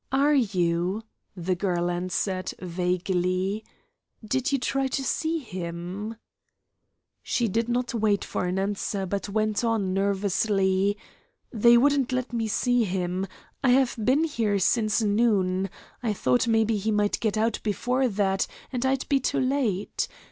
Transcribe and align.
"Are 0.11 0.33
you?" 0.33 1.03
the 1.37 1.53
girl 1.53 1.91
answered, 1.91 2.55
vaguely. 2.59 3.63
"Did 4.25 4.51
you 4.51 4.57
try 4.57 4.87
to 4.87 5.03
see 5.03 5.37
him?" 5.37 6.15
She 7.21 7.47
did 7.47 7.69
not 7.69 7.93
wait 7.93 8.25
for 8.25 8.45
an 8.47 8.57
answer, 8.57 9.05
but 9.05 9.29
went 9.29 9.63
on, 9.63 9.93
nervously: 9.93 10.97
"They 11.53 11.77
wouldn't 11.77 12.11
let 12.11 12.33
me 12.33 12.47
see 12.47 12.83
him. 12.83 13.27
I 13.63 13.69
have 13.77 13.95
been 14.03 14.23
here 14.23 14.57
since 14.57 15.03
noon. 15.03 15.69
I 16.01 16.13
thought 16.13 16.47
maybe 16.47 16.77
he 16.77 16.89
might 16.89 17.19
get 17.19 17.37
out 17.37 17.59
before 17.61 18.07
that, 18.07 18.47
and 18.73 18.83
I'd 18.83 19.07
be 19.07 19.19
too 19.19 19.39
late. 19.39 20.07